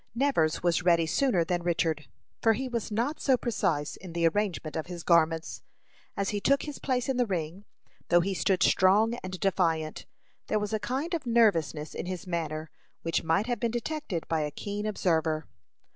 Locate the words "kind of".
10.79-11.27